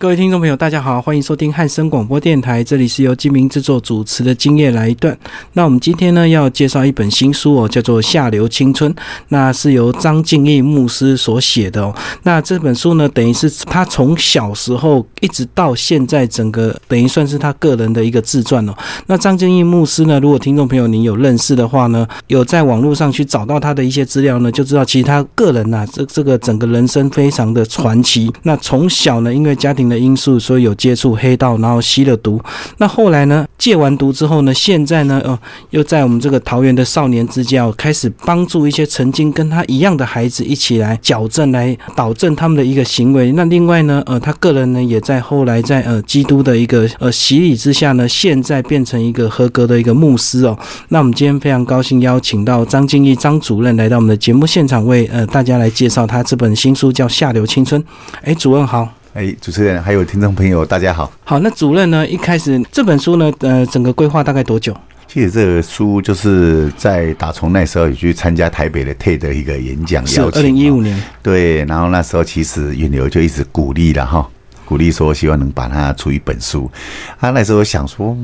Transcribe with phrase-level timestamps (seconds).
[0.00, 5.14] 各位听众朋友，大家好，欢迎收听汉声广播电台，这里是由金明制作主持的《今夜来一段》。
[5.52, 8.90] 那我们今天呢要介绍一本新书哦，叫做《下流青春》，
[9.28, 11.94] 那是由张敬义牧师所写的哦。
[12.22, 18.72] 那这本书呢，等于是他从小时候一直到现在，整个等于算是他个人的一个自传哦。
[19.06, 28.32] 那张敬义牧师呢，如果听众朋友您有认识的话呢，有在网络上去找到他的一些资料呢，就知道其实他个人呐，这这个整个人生非常的传奇。
[28.44, 32.40] 那从小呢，因为家庭的因素，所以有接触黑道，然后吸了毒。
[32.78, 35.38] 那后来呢，戒完毒之后呢，现在呢，呃，
[35.70, 43.32] 又在我们这个桃园的少年之家，开始帮助一些曾经跟他一样的孩子一起来矫正、来导正他们的一个行为。
[43.32, 50.56] 那另外呢，呃，他个人呢，也在后来在呃基督的一个呃洗礼之下呢，现在变成一个合格的一个牧师哦。
[50.88, 57.82] 那我们今天非常高兴邀请到张敬义张主任来到我们的节目现场，为呃大家来介绍他这本新书，叫《下流青春》。
[58.22, 58.99] 哎，主任好。
[59.12, 61.10] 哎，主持人还有听众朋友，大家好。
[61.24, 62.06] 好，那主任呢？
[62.06, 64.72] 一开始这本书呢，呃，整个规划大概多久？
[65.08, 70.96] 其实这个书就是在打从那时候有去参加台北的 TED 的一个演讲邀请，二零一五年。
[71.24, 74.28] 对，然后那时候其实云流就一直鼓励了哈，
[74.70, 76.70] 鼓励说希望能把它出一本书。
[77.18, 78.16] 他那时候想说，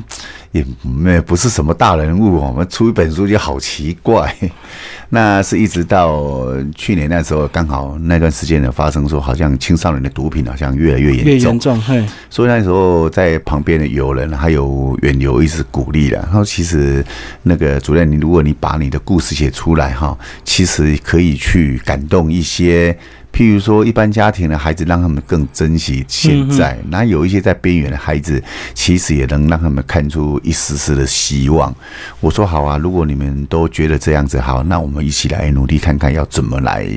[0.53, 4.33] 也没不是什么大人物，我们出一本书就好奇怪。
[5.11, 12.09] 那是一直到去年那时候，刚好那段时间呢，发生说好像青少年的毒品好像越来越严重，越严重。
[12.31, 17.05] 所以那时候在旁边的友人还有远游一直鼓励了，他说：“其实
[17.43, 22.97] 那个主任，你如果你把你的故事写出来哈，其实可以去感动一些。”
[23.37, 28.43] 譬如说，一般家庭的孩子，让他们更珍惜现在；那有一些在边缘的孩子，
[28.73, 31.75] 其实也能让他们看出一丝丝的希望。
[32.21, 36.89] 我说好啊，如果你们都觉得这样子好，那我们一起来努力看看要怎么来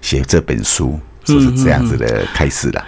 [0.00, 2.84] 写这本书，就是这样子的开始了。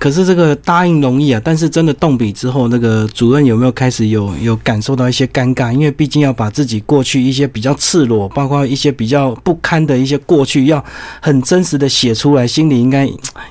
[0.00, 5.70] 可是这个答应容易啊，但是真的动笔之后，那个主任有没有开始有有感受到一些尴尬？
[5.70, 10.82] 因为毕竟要把自己过去一些比较赤裸，包括一些比较不堪的一些过去，要
[11.20, 13.06] 很真实的写出来，心里应该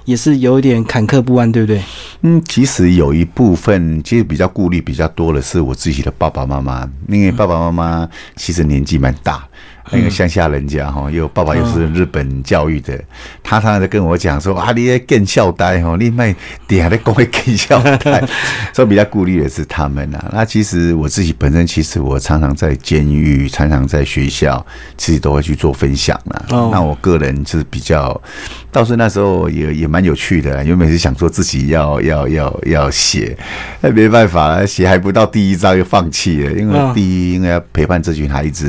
[0.06, 1.80] 也是有一点坎坷不安，对不对？
[2.24, 9.48] 嗯，其实有一部分，其实比较顾虑比较多的是我自己的爸爸妈妈，因为爸爸妈妈其实年纪蛮大。
[9.92, 12.96] 那个乡下人家哈，又爸爸又是日本教育的，
[13.42, 16.36] 他常常在跟我讲说啊，你更孝呆哈，你卖
[16.68, 18.24] 底下的工会更孝呆，
[18.74, 20.24] 所以比较顾虑的是他们呐。
[20.32, 24.64] 那其实我自己本身，其实我常常在监狱，常常在学校，
[24.98, 26.46] 其实都会去做分享啦。
[26.72, 28.22] 那我个人就是比较，
[28.72, 33.36] 倒是那时候也也蛮有趣的，因为每次想说自己要要要要写，
[33.82, 38.68] 那没办法，写还不到第一章就放弃了，因为第一应该要陪伴这群孩子，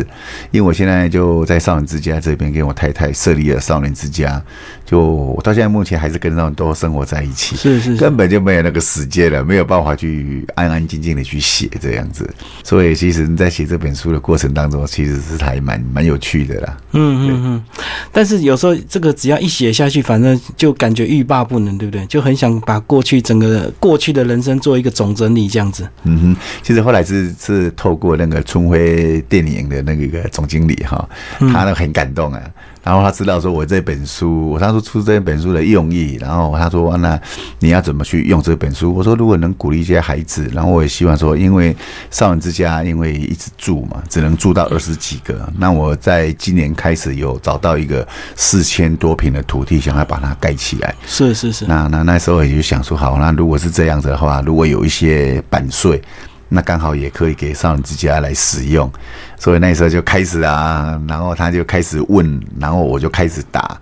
[0.51, 1.11] 因为我现在。
[1.11, 4.41] 就在少年之家这边，跟我太太设立了少年之家。
[4.87, 12.29] 就我到现在目前还是跟他们都生活在一起，是是，根本就没有那个时间了，没有办法去安安静静的去写这样子。
[12.65, 16.77] 所以其实你在写这本书的过程当中，其实是还蛮蛮有趣的啦。
[16.93, 17.65] 嗯嗯嗯。
[18.11, 22.07] 但是有时候这个只要一写下去，反正就感觉欲罢不能，对不对？
[22.07, 25.87] 就很想把过去整个过去的人生做一个总整理，这样子。
[26.05, 26.37] 嗯哼。
[26.63, 31.07] 其实后来是是透过那个春晖电影的那个一个总经理哈，
[31.39, 32.41] 他呢很感动啊。
[32.83, 36.17] 然后他知道说我这本书，我当初出这本书的用意。
[36.21, 37.21] 然后他说：“那
[37.59, 41.77] 你要怎么去用这本书？”我说：“如果能鼓励一些孩子，然后我也希望说，因为
[42.11, 45.47] 少年之家因为一直住嘛，只能住到二十几个。
[45.59, 50.95] 那我在今年开始有找到一个四千多平的土地，想要把它盖起来。
[51.07, 51.67] 是是是。
[51.67, 56.01] 那那那时候也就想说，好，那如果是这样子的话，如果有一些版税。
[56.51, 58.93] 那刚好也可以给少林之家来使用，
[59.39, 63.81] 所以那时候就开始啊，然后他就开始问，然后我就开始打。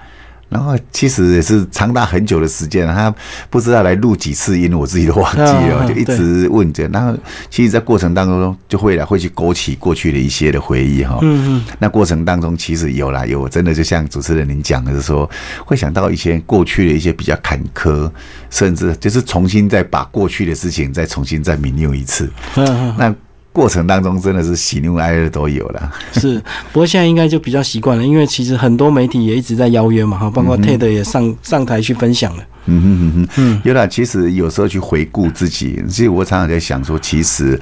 [0.49, 3.15] 然后其实也是长达很久的时间，他
[3.51, 6.89] 不知道来录几次音，我自己都忘记了，就一直问着。
[6.89, 7.15] 然后
[7.51, 11.19] 其实，在过程当中就会来会去勾起过去的一些的回忆哈。
[11.23, 11.65] 嗯嗯。
[11.79, 15.29] 那过程当中其实有啦有，真的就像主持人您讲的是说，
[15.67, 18.11] 会想到一些过去的一些比较坎坷，
[18.49, 22.31] 甚至就是重新再把过去的事情再重新再铭念一次。
[22.57, 22.95] 嗯嗯。
[22.99, 23.15] 那。
[23.53, 26.41] 过程当中真的是喜怒哀乐都有了，是。
[26.73, 32.45] 不过现在应该就比较习惯了，因为其实很多媒体也一直在邀约嘛，哈，包括 TED 也上上台去分享了。
[32.67, 33.89] 嗯哼哼哼，嗯，有了。
[33.89, 37.59] 其实有时候去回顾自己，其实我常常在想说，其实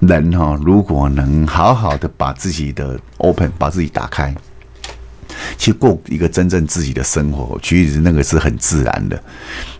[0.00, 4.34] 人哈，如果能好好的把自己的 open，把自己打开。
[5.58, 9.20] 去过一个真正自己的生活，其实那个是很自然的。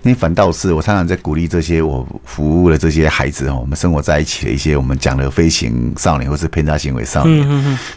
[0.02, 7.46] 你反倒是我常常在鼓励这些我服务的这些孩子哦，我们生活在一起的一些我们讲的飞行少年或是偏差行为少年，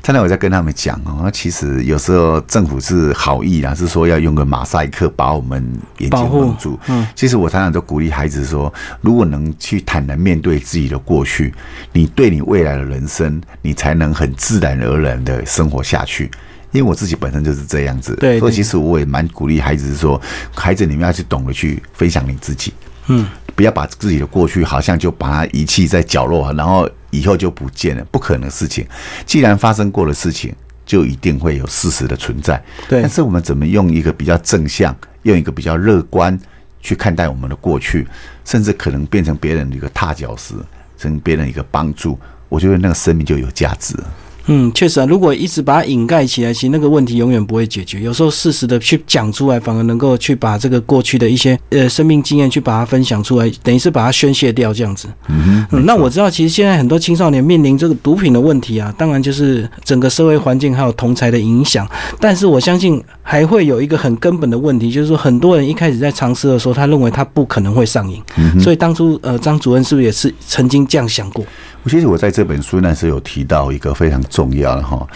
[0.01, 5.63] 常常我在跟他们讲哦，其实有时候政府是好意啊，是说要用个马赛克把我们
[6.00, 6.77] 眼睛蒙住。
[6.88, 11.54] 嗯，其实我常常都鼓励孩子说，如果能去坦然面对自己的过去，
[11.94, 16.30] 你对你未来的人生，你才能很自然而然的生活下去。
[16.74, 20.20] 因为我自己本身就是这样子，对，所以其实我也蛮鼓励孩子说，
[20.54, 22.74] 孩子你们要去懂得去分享你自己，
[23.08, 23.25] 嗯，
[23.56, 28.86] 不要把自己的过去好像就把它遗弃在角落，然后以后就不见了，不可能事情。
[29.25, 30.54] 既然发生过的事情，
[30.86, 33.02] 就一定会有事实的存在，对。
[33.02, 36.38] 但是我们怎么用一个比较正向，用一个比较乐观
[36.81, 38.08] 去看待我们的过去，
[38.44, 40.56] 甚至可能变成别人的一个踏脚石，
[40.98, 43.96] 成别人一个帮助，我觉得那个生命就有价值。
[44.48, 48.01] 嗯，确实啊，如果一直把它掩盖起来，其实那个问题永远不会解决。
[48.01, 55.07] 有时候适时的去讲出来，反而能够去把这个过去的一些呃生命经验去把它分享出来，等于是把它宣泄掉这样子。
[55.30, 61.88] 嗯，那我知道，其实现在很多青少年面临这个毒品的问题啊，当然就是整个社会环境还有同才的影响。
[62.19, 63.01] 但是我相信
[63.34, 68.22] 还会有一个很根本的问题，就是说很多人一开始在尝试的时候，他认为他不可能会上瘾。
[68.38, 71.44] 嗯，所以当初呃张主任是不是也是曾经这样想过？
[71.82, 75.08] 我其实我在这本书那时候有提到一个非常重要的哈，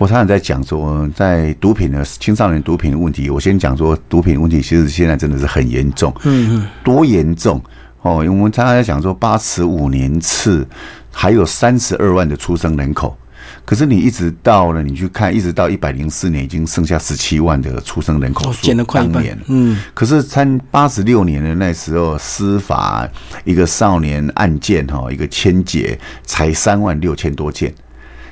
[0.00, 7.62] 我常常在讲说，在毒品的青少年毒品的问题，我先讲说毒品问题其实现在真的是很严重，嗯嗯，多严重
[8.02, 10.66] 哦，因为我们常常在讲说八十五年次
[11.12, 13.16] 还有三十二万的出生人口。
[13.64, 19.24] 可是你一直到了，你去看，一直到一百零四年，已经剩下十七万的出生人口数，减了快一半。
[19.46, 23.08] 嗯，可是参八十六年的那时候，司法
[23.44, 27.72] 一个少年案件哈，一个千结才三万六千多件，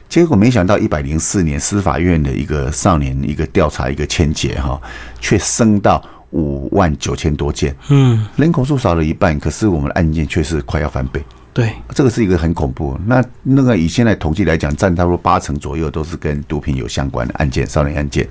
[0.08, 4.80] 结果没想到一百零四年司法院的一个少年一个调查一个千结哈，
[5.20, 7.75] 却升到五万九千多件。
[7.90, 11.22] 嗯，人口数少了一半，可是我们的案件却是快要翻倍。
[11.58, 12.96] 对，这个是一个很恐怖。
[13.05, 18.25] 那那个以现在统计来讲，占差不多八成左右都是跟毒品有相关的案件，少年案件。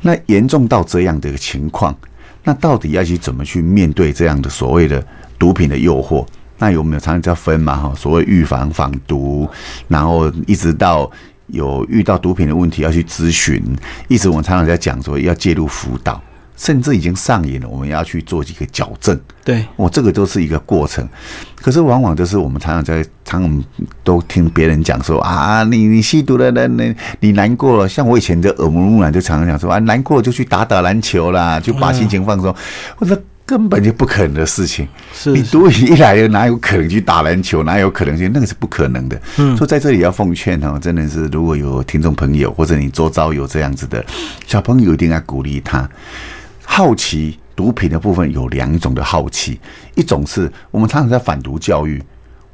[0.00, 1.94] 那严重到这样的一个情况，
[2.42, 5.06] 那到底要去怎么去面对这样的所谓的
[5.38, 6.26] 毒品的诱惑？
[6.56, 7.76] 那有没有常常叫分嘛？
[7.76, 9.46] 哈，所谓预防防毒，
[9.86, 11.10] 然后一直到
[11.48, 13.62] 有遇到毒品的问题要去咨询，
[14.08, 16.18] 一直我们常常在讲说要介入辅导。
[16.60, 19.18] 甚至已经上瘾了，我们要去做几个矫正。
[19.42, 21.08] 对，哦，这个都是一个过程。
[21.56, 23.64] 可是往往就是我们常常在常常
[24.04, 27.88] 都听别人讲说啊，你你吸毒了，那那你难过了。
[27.88, 32.54] 像我以前的耳濡目染，就常常讲说啊，难过就去打打篮球啦，就把心情放松。
[32.98, 34.86] 我说根本就不可能的事情。
[35.14, 37.62] 是你毒瘾一来了，哪有可能去打篮球？
[37.62, 38.30] 哪有可能性？
[38.34, 39.18] 那个是不可能的。
[39.38, 44.04] 嗯，所以在这里要奉劝哈，真的是如果有听众朋友或者你周遭有这样子的
[44.46, 45.88] 小朋友，一定要鼓励他。
[46.72, 49.58] 好奇毒品的部分有两种的好奇，
[49.96, 52.00] 一种是我们常常在反毒教育，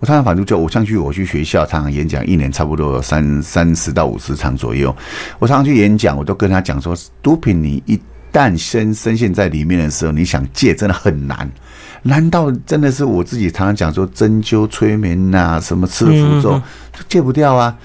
[0.00, 4.94] 我常常反毒教，我上去我去学校常常演讲，一年差不多三三十到五十场左右。
[5.38, 8.00] 我常常去演讲，我都跟他讲说，毒品你一
[8.32, 11.48] 旦深深陷在里面的时候，你想戒真的很难。
[12.02, 16.58] 难道真的是我自己常常讲说针灸、催眠呐，什么吃符咒
[16.94, 17.76] 就戒不掉啊？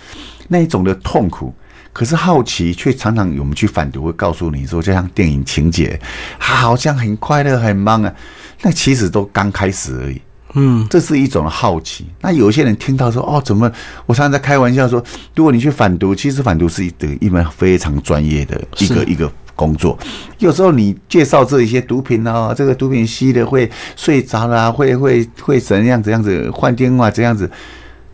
[0.47, 1.53] 那一种的痛苦。
[1.93, 5.99] 可是好奇却常常我们去反读，会告诉你说，就像电影情节，
[6.37, 8.13] 好像很快乐很忙啊，
[8.61, 10.21] 那其实都刚开始而已。
[10.53, 12.05] 嗯，这是一种好奇。
[12.19, 13.71] 那有些人听到说，哦，怎么？
[14.05, 15.01] 我常常在开玩笑说，
[15.33, 19.97] 如果你去反读，其实反读是一一门非常专业的一个一个工作。
[20.39, 27.49] 有时候你介绍这一些毒品啊，这个毒品吸的会睡着啦，会会会怎样怎样子换电话这样子。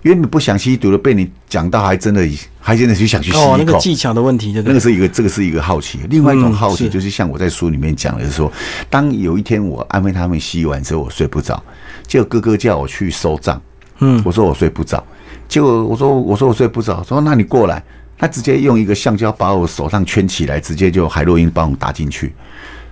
[0.07, 2.25] 原本不想吸毒的，被你讲到，还真的，
[2.59, 3.57] 还真的去想去吸一口。
[3.57, 5.99] 那个技巧的问题，那个是一个，这个是一个好奇。
[6.09, 8.51] 另外一种好奇，就是像我在书里面讲的，是说，
[8.89, 11.61] 当有一天我安慰他们吸完之后，我睡不着，
[12.07, 13.61] 结果哥哥叫我去收账，
[13.99, 15.05] 嗯，我说我睡不着，
[15.49, 17.83] 结果我说我说我睡不着，说那你过来，
[18.17, 22.33] 他直接用一个橡胶把我手上圈起来，直接就海洛因帮我打进去，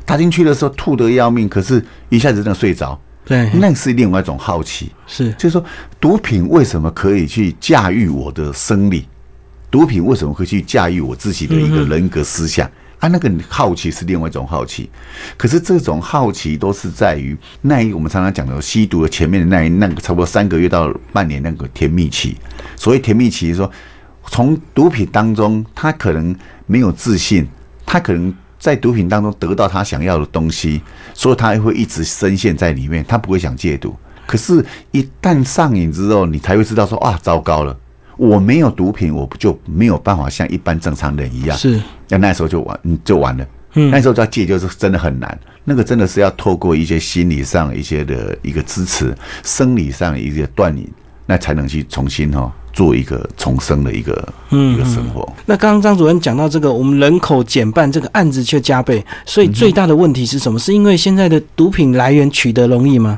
[0.05, 3.00] 打进去的时候吐得要命，可是一下子真的睡着。
[3.25, 5.65] 对，那是另外一种好奇，是，就是说，
[6.00, 9.08] 毒品为什么可以去驾驭我的生理？
[9.72, 12.70] 毒品为什么会去驾驭我自己的一个人格思想？
[13.00, 14.89] 啊，那个好奇是另外一种好奇，
[15.38, 22.38] 可是这种好奇都是在于那一我们常常讲的吸毒的前面的那一那个差不多三个月到半年那个甜蜜期。
[22.75, 23.70] 所谓甜蜜期，说
[24.27, 26.36] 从毒品当中，他可能
[26.67, 27.48] 没有自信，
[27.88, 28.34] 他可能。
[28.65, 30.81] 在毒品当中得到他想要的东西，
[31.13, 33.95] 所以他会一直深陷在里面，他不会想戒毒。
[34.25, 37.77] 可是，一旦上瘾之后，你才会知道说啊，糟糕了，
[38.17, 41.55] 我没有毒品，我不就没有办法像一般正常人一样。
[41.55, 41.79] 是，
[42.10, 43.45] 那那时候就完，嗯，就完了。
[43.75, 50.91] 嗯那时候要戒就是真的很难，那个真的是要透过一些心理上一些的一个支持，生理上一些断瘾，
[51.27, 54.12] 那才能去重新哈、做一个重生的一个、
[54.51, 55.27] 一个生活。
[55.46, 60.60] 那刚刚张主任讲到这个，我们人口减半，这个案子却加倍，所以最大的问题是什么？
[60.60, 63.17] 是因为现在的毒品来源取得容易吗？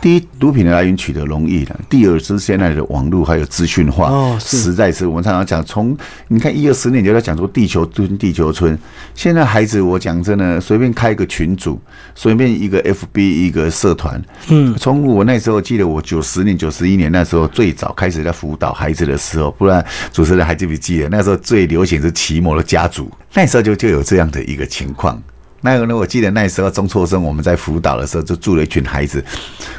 [0.00, 5.94] 第一，毒品的来源取得容易了；第二是现在的网络还有资讯化，哦实在是我们常常讲，从
[6.28, 8.78] 你看一二十年就在讲说地球村、地球村，
[9.14, 11.78] 现在孩子我讲真的，随便开一个群组，
[12.14, 25.20] 随便一个 FB 一个社团，嗯，从我那时候记得我九十年、九十一年那时候最早开始在辅导孩子的时候，不然主持人还记不记得那时候最流行是奇摩的家族，那时候就就有这样的一个情况。
[25.60, 29.22] 那个呢，我记得那时候中辍生我们在辅导的时候，就住了一群孩子，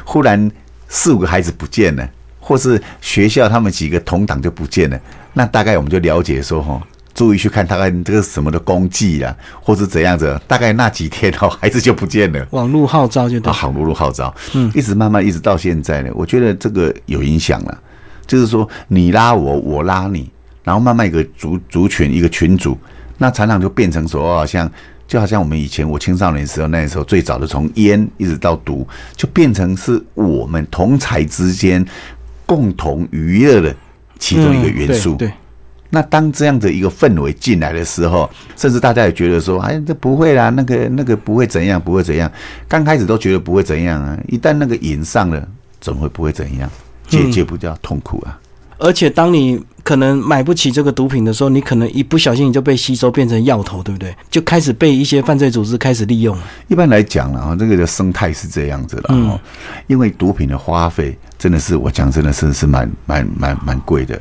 [0.04, 0.50] 忽然
[0.88, 2.08] 四五个孩子不见了，
[2.38, 5.00] 或是学校他们几个同党就不见了，
[5.32, 6.80] 那大概我们就了解说哈。
[7.14, 12.46] 注意去看大概这个什么的功绩啊，或是怎样子，大概那几天哦，孩子就不见了。
[12.50, 17.78] 网络号召就对啊，，好如如号召，嗯，一直慢慢一直到现在呢，我觉得这个有影响了，
[18.26, 20.30] 就是说你拉我，我拉你，
[20.64, 22.76] 然后慢慢一个族族群一个群组，
[23.18, 24.70] 那常常就变成说，好像
[25.06, 31.84] 就好像我们以前我青少年时候那时候最早的从烟一直到毒，就变成是我们同才之间
[32.44, 33.74] 共同娱乐的
[34.18, 35.34] 其中一个元素，嗯对，对
[35.88, 42.30] 那当这样的一个氛围进来的时候，甚至大家也觉得说，哎，这不会啦，那个那个不会怎样，不会怎样。
[42.66, 45.48] 刚开始都觉得不会怎样啊，一旦那个瘾上了，
[45.80, 46.68] 怎么会不会怎样？
[47.08, 48.38] 戒戒不掉，痛苦啊！
[48.78, 54.14] 而且当你可能买不起这个毒品的时候，你可能一不小心你就被吸收变成药头，对不对？
[54.30, 56.36] 就开始被一些犯罪组织开始利用。
[56.68, 59.40] 一般来讲了啊，这个的生态是这样子的哦，
[59.86, 64.20] 因为毒品的花费真的是我讲真的是是蛮蛮蛮蛮贵的。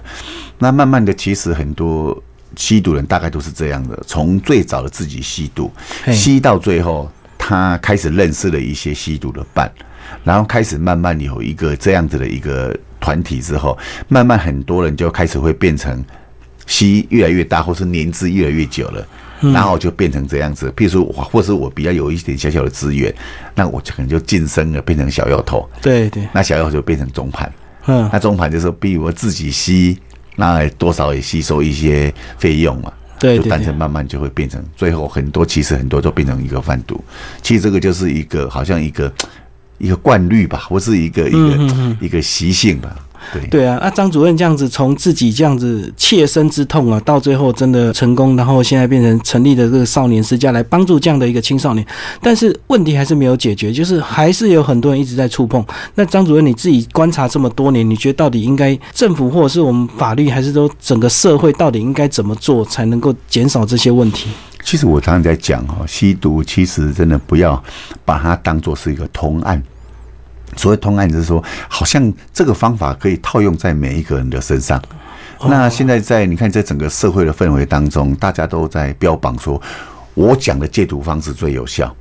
[0.57, 2.17] 那慢慢的，其实很多
[2.55, 5.69] 吸毒人大概都是这样的，从最早的自己吸毒，
[6.13, 9.69] 吸到最后，他开始认识了一些吸毒的伴，
[10.23, 16.03] 然后开始慢慢有一个这样子的一个团体之后，慢慢很多人就开始会变成
[16.65, 19.05] 吸越来越大，或是年资越来越久了。
[19.53, 23.13] 然后就变成这样子，譬如说我，或是我比较有一点小小的资源，
[23.53, 27.51] 那我就可能就晋升了，变成小药头，对对，那小药头就变成中盘，
[27.85, 29.99] 嗯，那中盘就是比如我自己吸，
[30.37, 37.03] 那多少也吸收一些费用嘛，就对对对诞生慢慢就会变成，最后很多其实很多都变成一个贩毒，
[37.43, 39.13] 其实这个就是一个好像一个
[39.77, 42.95] 一个惯律吧，或是一个一个一个习性吧，
[43.33, 43.45] 对。
[43.47, 51.85] 对啊，那张主任这样子从自己这样子切身之痛啊，到最后真的成功，然后现在变成成立的这个少年之家来帮助这样的一个青少年，
[52.21, 55.63] 但是问题还是没有解决，就是还是有很多人一直在触碰。
[55.95, 64.29] 那张主任你自己观察这么多年，你觉得到底应该政府或者是我们法律，还是说整个社会到底应该怎么做才能够减少这些问题？
[64.65, 67.63] 其实我常常在讲哈，吸毒其实真的不要
[68.03, 69.61] 把它当做是一个通案。
[70.57, 74.81] 所谓通案，就是说，好像这个方法可以套用在每一个人的身上。
[75.47, 79.61] 那现在在你看，在整个社会的氛围当中，大家都在标榜说，
[80.15, 81.95] 我讲的戒毒方式最有效。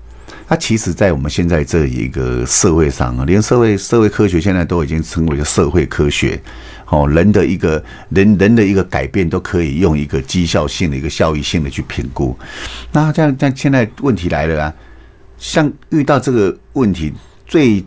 [0.46, 6.40] 它其实，在我们现在这一个社会上啊，连社会社会科学现在都已经成为一个社会科学。
[6.86, 12.36] 哦，人的一个人人的一个改变都可以用一个绩效性的一个效益性的去评估。
[12.92, 14.74] 那这样，但现在问题来了啊，
[15.38, 17.12] 像遇到这个问题，
[17.46, 17.82] 最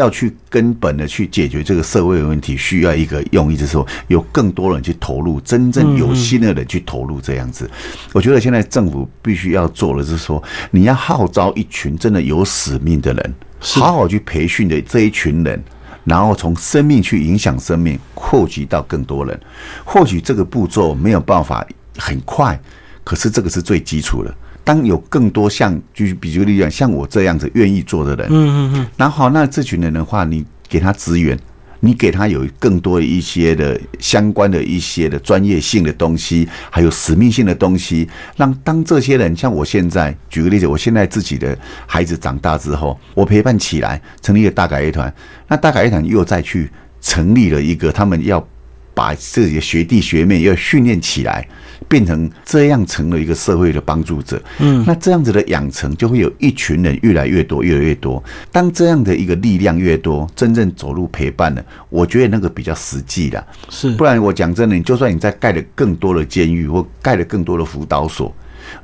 [0.00, 7.70] 要去根本的去解决这个社会的问题，需要一个用意，就是说有更多人去投入，真正有心的人去投入这样子。
[8.12, 15.62] 我觉得现在政府必须要做的是说，你要号召一群真的有使命的人，好好去培训的这一群人。
[16.02, 19.38] 然后从生命去影响生命，扩及到更多人。
[19.84, 21.64] 或许这个步骤没有办法
[21.98, 22.58] 很快，
[23.04, 24.34] 可是这个是最基础的。
[24.70, 31.36] 当有更多像，就是比如例讲，像我这样子愿意做的人，嗯嗯嗯，然后那这群人的话，你给他资源，
[31.80, 45.12] 你给他有更多一些的相关的一些的专业性的东西，还有使命性的东西，让当这些人像我现在举个例子，我现在自己的孩子长大之后，我陪伴起来，成立了大改乐团，
[45.48, 48.46] 那大改乐团又再去成立了一个，他们要
[48.94, 51.48] 把自己的学弟学妹要训练起来。
[51.88, 58.22] 变成这样成了一个社会的帮助者，嗯，那这样子的养成就会有一群人越来越多，越来越多。
[58.52, 63.44] 当这样的一个力量越多，真正走入陪伴了，我觉得那个比较实际的。
[63.68, 68.32] 是不然我讲真的，你就算你在盖了更多的监狱或盖了更多的辅导所，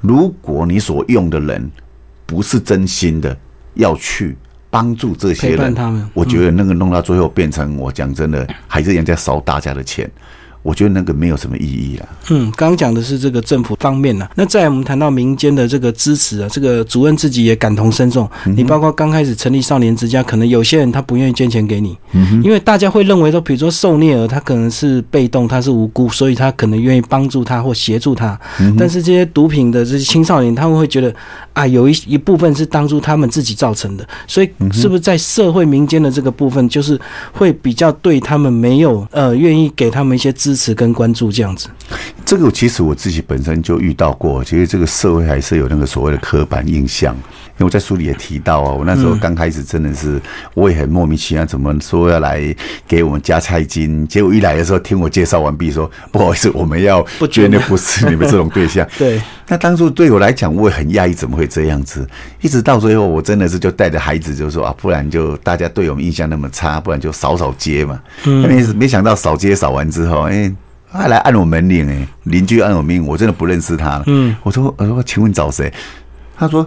[0.00, 1.70] 如果你所用的人
[2.24, 3.36] 不是真心的
[3.74, 4.36] 要去
[4.68, 10.10] 帮助这些人，他们我觉得那个弄到最后变成我讲真的，还是人家烧大家的钱。
[10.66, 12.08] 我觉得那个没有什么意义了。
[12.30, 18.28] 嗯，刚刚讲的是这个政府方面呢，那再我们谈到民间的这个支持啊，这个主任自己也感同身受。
[18.56, 21.96] 你包括刚开始成立少年之家，可能有些人他不愿意捐钱给你，
[22.42, 28.38] 因为大家会认为说，比如说受虐儿他可能是被动，他是无辜，所以他可能愿意帮助他或协助他。
[28.76, 31.14] 但是这些毒品的这些青少年，他们会觉得
[31.52, 37.00] 啊，有一一部分是当初他们自己造成的，所以是不是在社会民间的这个部分，就是
[37.32, 41.68] 会比较对他们没有呃愿意给他们一些支持跟关注这样子？
[42.24, 47.14] 这个其实我自己本身就遇到过，其实这个社会还是有那个所谓的刻板印象。
[47.58, 50.20] 因为我在书里也提到啊，我那时候刚开始真的是
[50.52, 52.54] 我也很莫名其妙，怎么说要来
[52.86, 54.06] 给我们加菜金？
[54.06, 58.86] 结果一来的时候，听我介绍完毕，说不好意思，我们要不捐的不是你们这种对象。
[58.98, 62.08] 对，那当初对我来讲，我也很讶异，怎么会这样子？
[62.40, 68.00] 一直到最后，我真的是就带着孩子就说啊，不然就大家对我们印象那么差，不然就扫扫街嘛。
[68.24, 70.52] 嗯，没没想到扫街扫完之后，哎。
[70.88, 74.04] 他来按我门铃，哎，邻居按我门铃，我真的不认识他了。
[74.06, 75.70] 嗯，我说，我说，请问找谁？
[76.38, 76.66] 他说。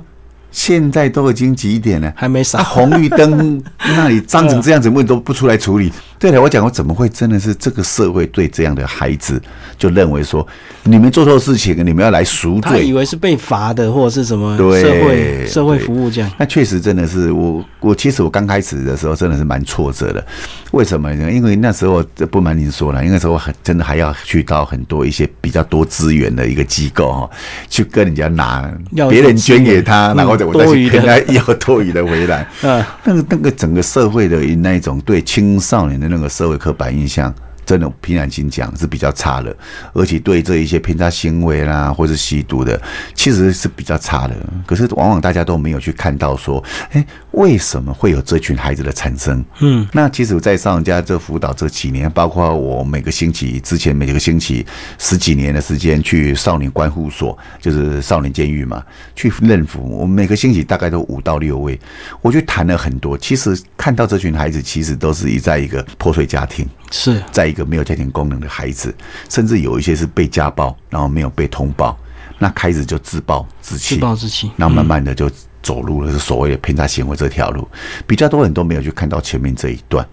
[0.51, 2.11] 现在都已经几点了？
[2.15, 2.63] 还没扫。
[2.63, 5.91] 红绿灯 那里脏成这样子，问都不出来处理。
[6.17, 9.41] 对了，我讲我怎么会真的是这个社会对这样的孩子
[9.77, 10.45] 就认为说
[10.83, 12.61] 你们做错事情，你们要来赎罪？
[12.61, 16.29] 他以为是被罚的或者是什么社会社会服务这样。
[16.37, 20.25] 那确实真的是我我其实我刚开始的时候真的是蛮挫折的。
[20.71, 21.31] 为什么呢？
[21.31, 27.29] 因为那时候不瞒您说了，因为时候很真的还要去到很多一些比较多资源的一个机构哈，
[27.69, 28.69] 去跟人家拿
[29.09, 30.38] 别人捐给他，然后。
[30.45, 37.33] 我再去跟他 要多余的回来，嗯，那个那个整个社会的那一种对青少年的那个社会刻板印象。
[37.69, 39.55] 真的凭良心讲是比较差的，
[39.93, 42.81] 而且对这一些偏差行为啦，或是吸毒的，
[43.13, 44.35] 其实是比较差的。
[44.65, 49.45] 可是往往大家都没有去看到说，哎，为什么会有这群孩子的产生？
[49.59, 54.65] 嗯，那其实我在上人家这辅导这几年，包括我每个星期之前每个星期
[54.97, 58.83] 十几年的时间去少年关护所，就是少年监狱嘛，
[59.15, 59.87] 去认服。
[59.99, 61.79] 我每个星期大概都五到六位，
[62.23, 63.15] 我去谈了很多。
[63.15, 66.67] 其实看到这群孩子，其实都是一在一个破碎家庭。
[66.91, 68.93] 是在一个没有家庭功能的孩子，
[69.29, 71.97] 甚至有一些是被家暴，然后没有被通报，
[72.37, 75.29] 那开始就自暴自弃，自暴自弃，那慢慢的就
[75.61, 77.67] 走入了是所谓的偏差行为这条路。
[78.07, 80.07] 比较多人都没有去看到前面这一段。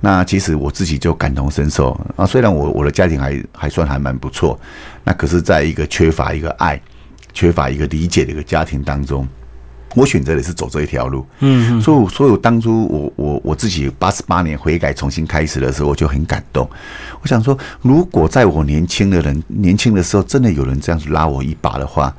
[0.00, 4.58] 那其实我自己就感同身受啊，虽然我我的家庭还还算还蛮不错，
[5.02, 6.80] 那可是在一个缺乏一个爱、
[7.32, 9.26] 缺乏一个理解的一个家庭当中。
[9.94, 16.68] 我选择的是走这一条路，嗯，所以，所以当初我我我自己八十八年悔改重新开始的时候，我就很感动。
[17.22, 22.14] 我想说，如果在我年轻的人年轻的时候，真的有人这样子拉我一把的话，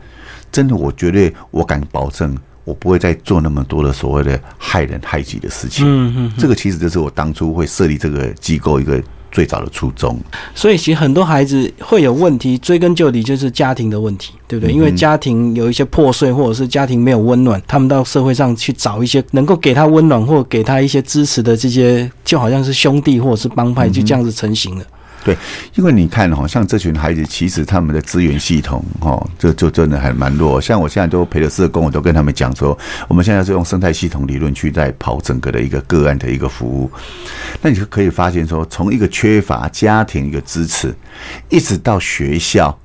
[0.51, 5.85] 真的，我绝对我敢保证，我不会再做那么多的所谓的害人害己的事情。
[5.85, 9.01] 嗯嗯，这个其实就是我当初会设立这个机构一个。
[9.35, 10.17] 最早的初衷，
[10.53, 14.73] 所以其实很多孩子会有问题，追根究底就是家庭的问题，对不对？
[14.73, 24.85] 因为家庭有一些破碎，或者是家庭没有温暖，他们到社会上去找一些能够给他温暖或给他一些支持的这些，就好像是兄弟或者是帮派，就这样子成型了。
[25.25, 25.35] 对，
[25.73, 30.61] 因为你看哈，像这群孩子，其实他们的资源系统哈，就就真的还蛮弱。
[30.61, 36.91] 像我现在都陪着社工，我都跟他们讲说，我们现在是用生态系统理论去在跑整个的一个个案的一个服务。
[37.59, 40.93] 那你就可以发现说，从一个缺乏家庭一个支持，
[41.49, 42.77] 一直到学校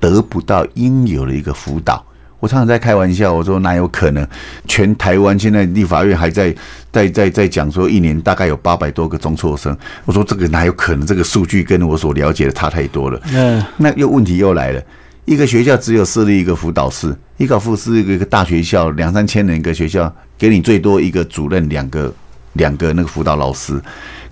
[0.00, 2.04] 得不到应有的一个辅导。
[2.44, 4.28] 我常常在开玩笑，我说哪有可能？
[4.68, 6.54] 全台湾现在立法院还在
[6.92, 9.74] 在在在讲说，一年大概有八百多个中辍生。
[10.04, 11.06] 我说这个哪有可能？
[11.06, 13.18] 这个数据跟我所了解的差太多了。
[13.32, 14.82] 嗯，那又问题又来了，
[15.24, 22.12] 一个学校只有设立一个辅导室，一个副师一个大学校两三千人一个学校，给你最多一个主任，两个
[22.52, 23.80] 两个那个辅导老师。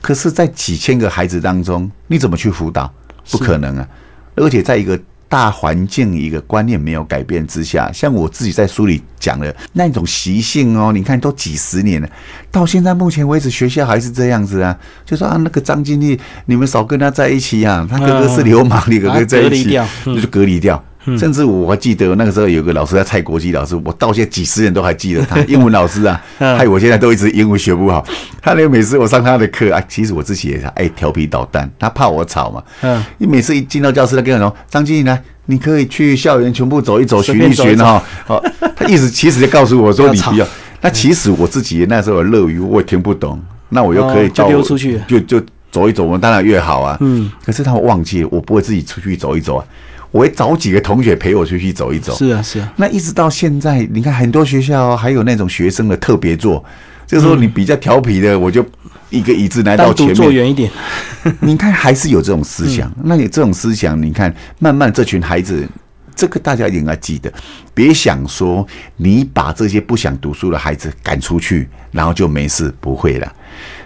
[0.03, 2.93] 可是，在几千个孩子当中，你怎么去辅导？
[3.31, 3.89] 不可能啊！
[4.35, 5.01] 而且在一个。
[5.33, 12.09] 大环境一个观念没有改变之下，像我自己在书里讲的那种习性哦，你看都几十年了，
[12.51, 20.85] 到现在目前为止学校还是这样子啊，就说啊那个张经理，你们少跟他在一起啊，他哥哥是流氓，你哥哥在一起，那就隔离掉。
[21.19, 28.05] 甚至我还记得那个时候有个老师叫蔡国基老师，我到现在几十年都还记得他， 英文老师啊，害我现在都一直英文学不好。
[28.41, 32.63] 他那个每次我上他的课啊，其实我自己也爱调皮捣蛋，他怕我吵嘛。
[32.83, 38.43] 嗯，你每次一进到教室，他跟我说：“张经理来，你可以去校园全部走一走，寻一寻哈。”好，
[38.77, 40.47] 他意思其实就告诉我说：“你不要。
[40.81, 46.97] ”那其实我自己那时候乐于我也听不懂，那我又可以就溜出去，就就走一走，我当然越好啊。
[47.01, 49.65] 嗯，可是他们忘记，我不会自己出去走一走啊。
[50.13, 52.15] 我会找几个同学陪我出去走一走。
[52.15, 52.73] 是啊，是啊。
[52.77, 56.65] 那一直到现在，你看很多学校还有那种学生的特别座，
[57.07, 58.65] 就是说你比较调皮的，我就
[59.11, 60.71] 一个椅子来到前面，坐远一点。
[61.41, 62.93] 你看还是有这种思想。
[63.03, 65.67] 那你这种思想，你看慢慢这群孩子，
[66.15, 67.33] 这个大家应该记得，
[67.75, 73.33] 别想说你把这些不想读书的孩子赶出去，然后就没事，不会了。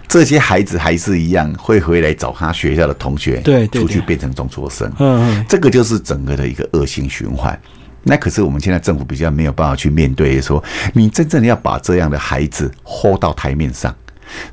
[0.07, 4.87] 这些孩子还是一样会回来找他学校的同学，对对对出去变成中辍生。
[4.99, 7.59] 嗯嗯，这个就是整个的一个恶性循环。
[8.03, 10.63] 那可是我们现在政府比较没有办法去面对，说
[10.93, 13.93] 你真正的要把这样的孩子豁到台面上，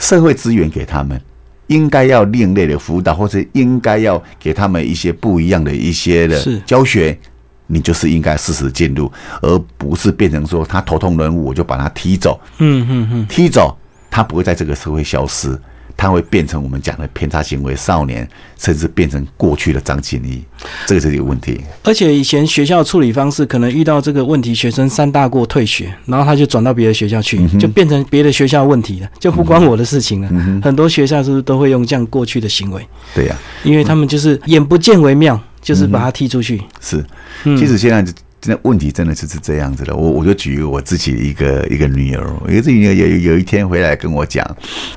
[0.01, 1.21] 社会资源给他们，
[1.69, 7.17] 应该要另类的辅导，或者应该要给他们一些不一样的一些的教学。
[7.67, 13.77] 你就是应该适时进入，而不是变成说他头痛人物我就把他踢走，嗯嗯嗯，踢走
[14.11, 15.59] 他不会在这个社会消失，
[15.97, 20.43] 他会变成我们讲的偏差行为少年，甚至变成过去的张敬义，
[20.87, 21.61] 这个是一个问题。
[21.83, 30.29] 而且以前学校处理方式，可能遇到这个问题，学生三大过退学，然后他就转到别的学校去，就变成别的学校问题了，就不关我的事情了。
[30.63, 32.87] 很多学校是不是都会用这样过去的行为？
[33.15, 36.63] 对呀、因为他们就是眼不见为妙，就是把他踢出去。
[36.81, 37.05] 是，
[37.45, 38.03] 嗯其实现在
[38.41, 39.97] 真的问题真的就是这样子的。
[39.97, 44.45] 我我就举一个我自己一个一个女儿，一个女儿有有一天回来跟我讲，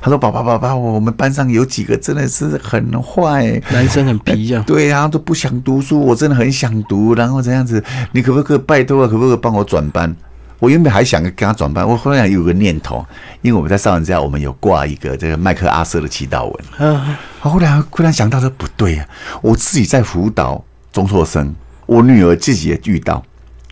[0.02, 4.62] 她说：“爸爸爸爸，我们班上有几个真的是很坏。”男生很皮这样。
[4.64, 9.08] 对啊，都不想读书，我真的很想读，然后这样子，你可不可以拜托啊？
[9.08, 10.14] 可不可以帮我转班？
[10.58, 13.04] 我原本还想跟他转班，我忽然有个念头，
[13.42, 19.08] 因为我们在少人家，我们有挂一个这个麦克阿瑟的祈祷文，嗯，我忽然忽然想到说不对啊，
[19.40, 21.54] 我自己在辅导中辍生，
[21.86, 23.22] 我女儿自己也遇到，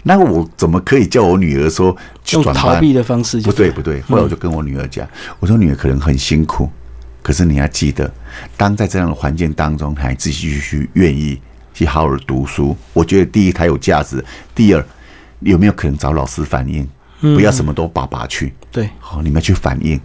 [0.04, 2.64] 那我怎么可以叫我女儿说去用转班？
[2.76, 4.00] 逃避的方式就不对不对。
[4.02, 5.06] 后来我就跟我女儿讲，
[5.40, 6.70] 我说女儿可能很辛苦，
[7.20, 8.08] 可是你要记得，
[8.56, 11.40] 当在这样的环境当中，还继续去愿意
[11.74, 14.86] 去好好的读书，我觉得第一它有价值，第二
[15.40, 16.86] 有没有可能找老师反映，
[17.20, 18.54] 不要什么都爸爸去。
[18.70, 20.00] 对，好，你们去反映，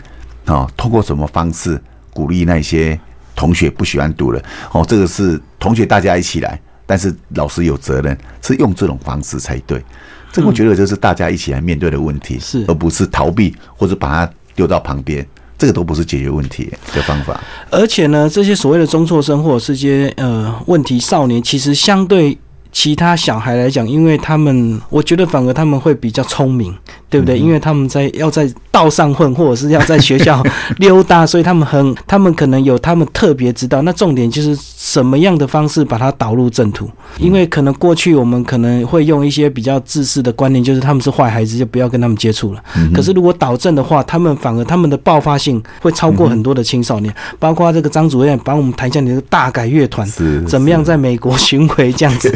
[0.46, 1.82] 哦，通过什么方式
[2.14, 3.00] 鼓励那些
[3.36, 4.42] 同学不喜欢读了？
[4.72, 9.84] 哦，这个是同学大家一起来，但是老师有责任，是用这种方式才对。
[10.32, 17.38] 这个我觉得就是大家一起来面对的问题，是而不是逃避或者把它丢到旁边，这个都不是解决问题的方法。
[17.70, 22.38] 而且呢，这些所谓的中辍生或者是这些呃问题少年，其实相对
[22.72, 26.74] 其他小孩来讲，因为他们，我觉得反而他们会比较聪明，
[27.10, 27.38] 对不对？
[27.38, 30.42] 因为他们在要在道上混，或者是要在学校
[30.80, 33.82] 溜达，所以他们很，他们可能有他们特别知道。
[33.82, 34.56] 那重点就是
[34.92, 42.62] 什么样的方式把它导入正途，因为可能过去我们可能会用一些比较自私的观念，就是他们是坏孩子，就不要跟他们接触了。
[42.94, 52.30] 可是如果导正的话，他们反而他们的爆发性会超过很多的青少年，包括这个张主任帮我们谈一下你的大改乐团是怎么样在美国巡回这样子。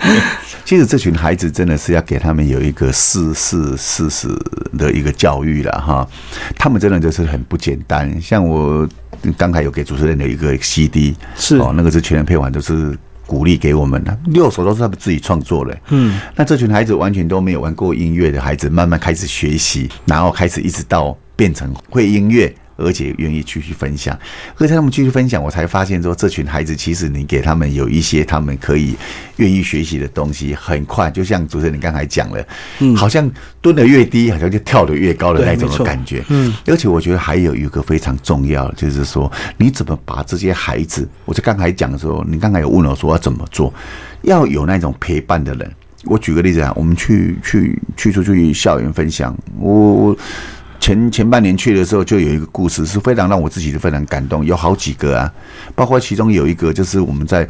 [0.64, 4.28] 其实这群孩子真的是要给他们有一个事事事实
[4.78, 6.08] 的一个教育了哈，
[6.56, 8.18] 他们真的就是很不简单。
[8.22, 8.88] 像我
[9.36, 15.78] 刚才有给主持人的一个 CD，是哦，那个是全人配完都是鼓励给我们的，六首都是他们自己创作的。
[15.90, 22.52] 嗯，那这群孩子完全都没有玩过音乐的孩子，慢慢开始学习，然后开始一直到变成会音乐。
[22.80, 24.18] 而且愿意继续分享，
[24.56, 28.96] 而且他们继续分享，我才发现说，这群孩子其实你给他们有一些他们可以
[29.36, 32.44] 愿意学习的东西，很快就像主持人你刚才讲了，
[32.80, 43.72] 嗯，好像蹲得越低，好像就跳得越高的那种的感觉，嗯，而且我觉得还有一个非常重要的，就是说你怎么把这些孩子，我就刚才讲的时候，你刚才有问我说要怎么做，
[44.22, 45.70] 要有那种陪伴的人。
[46.04, 50.16] 我举个例子啊，我们去去去出去校园分享，我我
[50.80, 55.30] 前前半年去的时候，就有一个故事是非常让我自己非常感动，有好几个啊，
[55.74, 57.46] 包括其中有一个就是我们在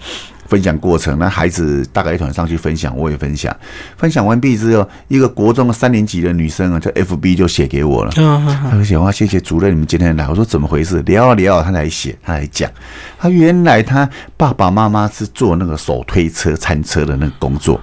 [0.47, 3.57] 分享过程，那孩子大概一团上去分享，我也分享，
[3.97, 10.29] 分享完毕之后，一个国中的三年级的女生啊，叫 FB 就写给我了，嗯他就写哇，谢谢主任，你们今天来。
[10.29, 11.01] 我说怎么回事？
[11.03, 12.69] 聊啊聊啊，他来写，他来讲，
[13.17, 17.81] 他原来他爸爸妈妈是做那个手推车、餐车的那个工作，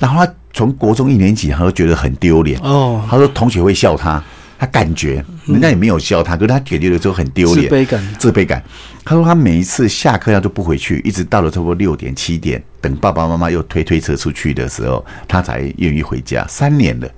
[0.00, 2.58] 然后他从国中一年级，他就觉得很丢脸。
[2.62, 4.20] 哦，他说同学会笑他，
[4.58, 8.62] 他感觉人家也没有笑他，可是他铁定的时候很丢脸，自卑感自卑感。
[9.08, 16.44] 他说他每一次下课他都不回去，一直到了差不多六点七点，等爸爸妈妈又推推车出去的时候，他才愿意回家。
[16.46, 17.08] 三年了，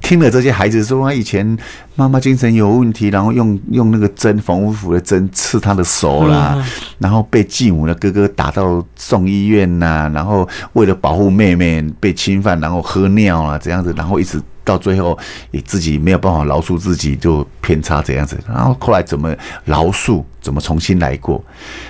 [0.00, 1.46] 听了这些孩子说，他以前
[1.94, 6.56] 妈妈精神有问题，然后用用那个针缝衣服的针刺他的手啦，
[6.96, 14.40] 然后被继母的哥哥打到送医院呐、然后为了保护妹妹被侵犯，然后喝尿啊这样子，然后一直。
[14.66, 15.16] 到最后
[15.52, 18.36] 也自己没有办法饶恕自己，就偏差这样子。
[18.48, 19.32] 然后后来怎么
[19.64, 21.44] 饶恕，怎么重新来过？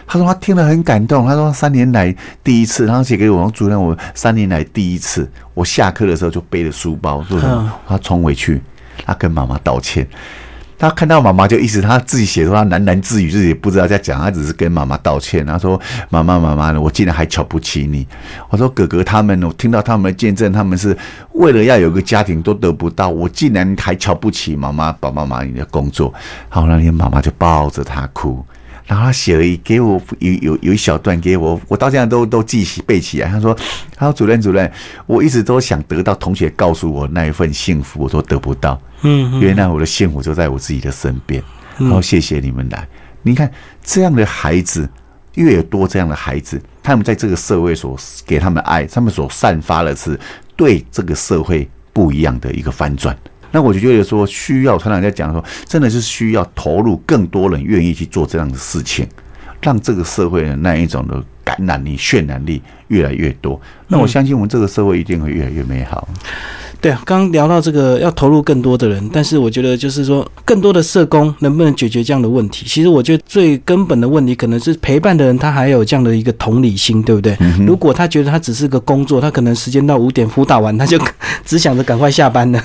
[0.07, 1.27] 他说他听了很感动。
[1.27, 7.39] 他说三年来第一次，然后写给我说主任，我三年来第一次，我下课的时候就背着书包，说？
[7.87, 8.63] 他冲回去，
[9.05, 10.07] 他跟妈妈道歉。
[10.79, 15.45] 他看到妈妈就一直他自己写说他喃喃自语，自己不知道在讲，他只是跟妈妈道歉。
[15.47, 18.07] 他说：“妈妈，妈妈，我竟然还瞧不起你。”
[18.51, 20.95] 我说：“哥哥他们，我听到他们的见证，他们是
[21.33, 26.13] 为了要有个家庭都得不到，我竟然还瞧不起妈妈、爸爸妈妈你的工作。”
[26.51, 28.45] 好，那天妈妈就抱着他哭。
[28.87, 33.29] 然后他写了一给我有有有一小段给我，我到现在都都记起背起来。
[33.29, 33.53] 他说
[33.97, 34.71] ：“他说主任主任，
[35.07, 38.81] 我一直都想得到同学告诉我那一份幸福，我都得不到。
[39.03, 41.43] 嗯，原来我的幸福就在我自己的身边。
[41.79, 42.89] 然后谢谢你们来，
[43.23, 43.51] 你看
[43.83, 44.89] 这样的孩子
[45.35, 50.19] 越多，这样的孩子，他们在这个社会所给他们爱，他们所散发的是
[50.55, 53.17] 对这个社会不一样的一个翻转。”
[53.57, 59.09] 那我就觉得说，需要常常在讲说，真的是需要投入更多人愿意去做这样的事情，
[59.63, 63.59] 让这个社会的那一种的感染力、渲染力越来越多。
[63.89, 66.07] 那我相信我们这个社会一定会越来越美好。
[66.81, 72.65] 对啊，刚聊到这个要投入更多的人，但是我觉得就是说，更多的社工能不能解决这样的问题？
[72.67, 77.37] 其实我觉得最根本的问题可能是陪伴的人他还有这样的一个同理心，对不对？
[77.67, 80.99] 如果他觉得他只是个工作，他可能时间到五点辅导完，他就
[81.45, 82.63] 只想着赶快下班了。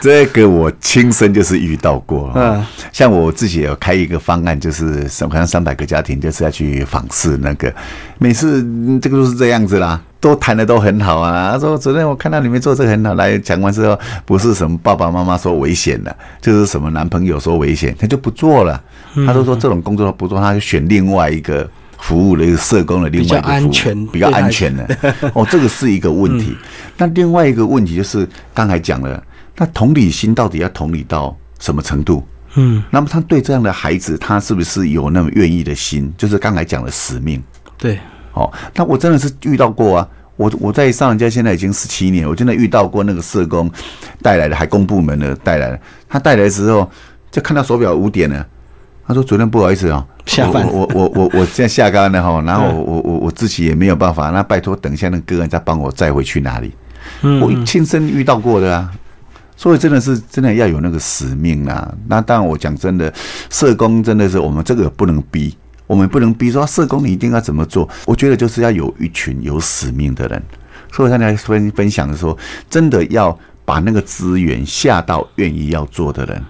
[0.00, 7.72] 这个我亲身就是遇到过，嗯，像我自己有开一个方案，就是好像三百个家庭，就是要去访视那个，
[8.18, 8.62] 每次
[9.00, 10.00] 这个都是这样子啦。
[10.20, 18.80] 都谈的都很好啊，他说昨天，我看到你们做这个很好，来讲完之后，不是什么爸爸妈妈说危险的，就是什么男朋友说危险，他就不做了。
[19.26, 24.86] 他都说这种工作不做，他就选另外一个服务的一个社工的另外一个安全比较安全的。
[25.34, 26.54] 哦，这个是一个问题。
[26.98, 29.22] 那另外一个问题就是刚才讲了，
[29.56, 32.22] 那同理心到底要同理到什么程度？
[32.56, 36.12] 嗯，那么他对这样的孩子，他是不是有那么愿意的心？
[36.18, 37.42] 就是刚才讲的使命。
[37.78, 37.98] 对。
[38.32, 40.08] 哦，那我真的是遇到过啊！
[40.36, 43.70] 我我在上人家现在已经十七年，我真的遇到过那个社工
[44.22, 45.78] 带来的，海工部门的带来的。
[46.08, 46.90] 他带来的时候，
[47.30, 48.46] 就看到手表五点了，
[49.06, 56.72] 他说：“主任不好意思啊，下班，我我我我现在下班了哈，然后我我我我自己也没有办法，那拜托等一下那个人再帮我载回去哪里？
[57.42, 58.90] 我亲身遇到过的啊，
[59.56, 61.92] 所以真的是真的要有那个使命啊！
[62.08, 63.12] 那当然，我讲真的，
[63.50, 65.54] 社工真的是我们这个不能逼。”
[65.90, 70.40] 我们不能逼说社工你一定要怎么做，我觉得就是要有一群有使命的人。
[70.92, 76.40] 所以他才分分享说，真的要把那个资源下到愿意要做的人，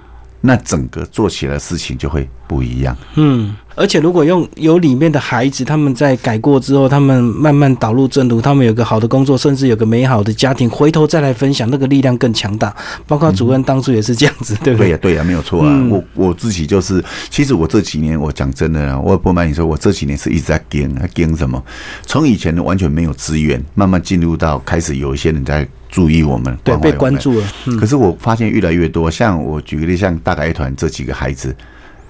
[0.42, 2.96] 那整个做起来事情就会不一样。
[3.14, 3.54] 嗯。
[3.76, 12.74] 而且，如果用有里面的孩子，他们在改过之后，他们慢慢导入正途，他们有个好的工作，甚至有个美好的家庭，回头再来分享，那个力量更强大。
[13.06, 14.88] 包括主任当初也是这样子，对不对？
[14.88, 15.86] 对呀，对呀，没有错啊。
[15.88, 21.62] 我我自己就是，其实我这几年，我讲真的，我也不瞒你说，我这几年是一直在跟跟什么？
[22.04, 27.46] 从以前完全没有资源，慢慢进入到开始有一些人在注意我们，对，被关注了。
[27.78, 31.56] 可是我发现越来越多，像我举个例，像大改团这几个孩子。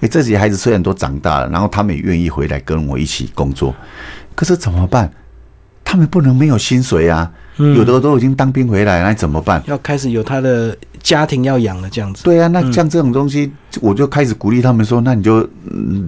[0.01, 3.73] 哎，这些孩子虽然都长大了，然后他们也愿意回来跟我一起工作，
[4.35, 5.09] 可是怎么办？
[5.83, 7.29] 他们不能没有薪水啊！
[7.57, 9.61] 有的都已经当兵回来，那怎么办？
[9.65, 12.23] 要开始有他的家庭要养了，这样子。
[12.23, 15.47] 对啊，那像这种东西，我就开始鼓励他们说：“那你就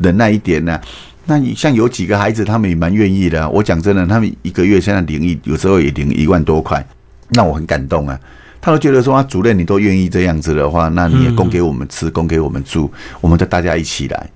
[0.01, 0.79] 忍耐一点呢。”
[1.25, 3.49] 那你像有几个孩子，他们也蛮愿意的。
[3.49, 6.85] 我讲真的，他们一个月现在领一，有时候也领一万多块，
[7.29, 8.17] 那我很感动啊。
[8.63, 14.29] 他都觉得说啊，主任你都愿意这样子的话，那你也供给我们吃，供给我们住，我们就大家一起来。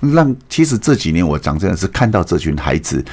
[0.00, 3.04] 让其实这几年我长真的是看到这群孩子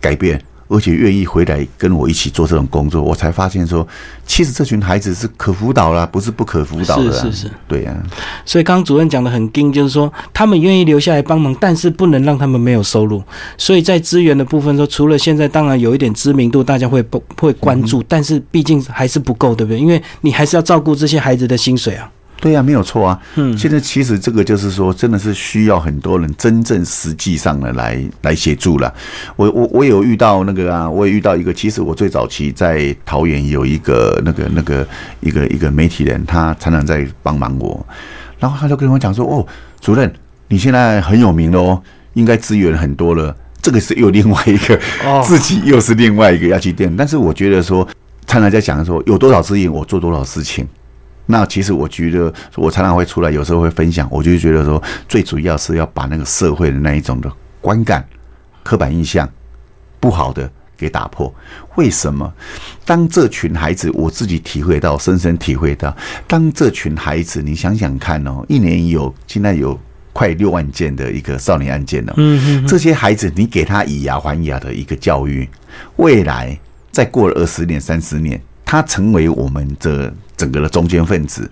[0.00, 0.42] 改变。
[0.68, 3.86] 而且愿意回来跟我一起做这种工作，我才发现说，
[4.26, 7.12] 其实这群孩子是可辅导啦，不是不可辅导的。
[7.12, 7.96] 是是是，对呀。
[8.44, 13.22] 所以刚刚主任讲的很硬，就是说他们愿意留下来帮忙，但是不能让他们没有收入。
[13.56, 19.80] 所以在资源的部分说，除了现在当然有一点知名度，大家会不会关注，但是毕竟还是不够，对不对？
[19.80, 22.10] 因为你还是要照顾这些孩子的薪水啊。
[22.40, 23.20] 对呀，没有错啊。
[23.34, 28.92] 嗯，现在其实这个就是说，真的是需要很多人真正实际上的来来协助了。
[29.34, 31.52] 我我我有遇到那个啊，我也遇到一个。
[31.52, 34.86] 其实我最早期在桃园有一个那个那个
[35.20, 37.84] 一个一个媒体人，他常常在帮忙我。
[38.38, 39.44] 然后他就跟我讲说：“哦，
[39.80, 40.12] 主任，
[40.46, 41.82] 你现在很有名了哦，
[42.14, 43.34] 应该资源很多了。
[43.60, 44.78] 这个是又另外一个，
[45.26, 46.96] 自己又是另外一个要去垫。
[46.96, 47.84] 但是我觉得说，
[48.28, 50.64] 常常在讲说，有多少资源，我做多少事情。”
[51.30, 54.08] 那其实我觉得，我常常会出来，有时候会分享。
[54.10, 58.02] 我就觉得说，最主要是要把那个社会的那一种的观感、
[58.62, 59.28] 刻板印象
[60.00, 61.30] 不好的给打破。
[61.76, 62.32] 为什么？
[62.86, 65.94] 当这群孩子，我自己体会到，深深体会到，
[66.26, 69.78] 当这群孩子，你想想看哦，一年有现在有
[70.14, 72.14] 快六万件的一个少年案件了。
[72.16, 72.66] 嗯嗯。
[72.66, 75.46] 这些孩子，你给他以牙还牙的一个教育，
[75.96, 76.58] 未来
[76.90, 80.10] 再过了二十年、三十年，他成为我们这。
[80.38, 81.50] 整个的中间分子，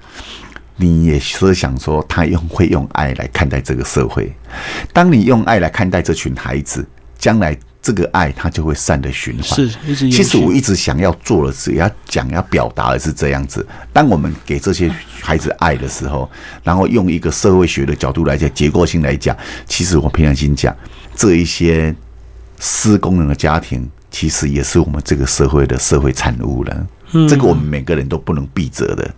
[0.76, 4.32] 你也设想说，他用会用爱来看待这个社会。
[4.92, 6.86] 当你用爱来看待这群孩子，
[7.18, 9.44] 将来这个爱它就会善的循环。
[9.44, 16.30] 是，其实我一直想要做的是，要讲要表达的是这样子：当我们给这些孩子爱的时候，
[16.62, 20.74] 然后用一个社会学的角度来讲，结构性来讲，其实我平常心讲，
[21.14, 21.94] 这一些
[22.60, 26.86] 失功能的家庭，其实也是我们这个社会的社会产物了。
[27.12, 29.14] 嗯这个我们每个人都不能避责的。